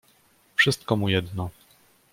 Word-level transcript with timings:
"Wszystko 0.55 0.95
mu 0.95 1.09
jedno." 1.09 1.49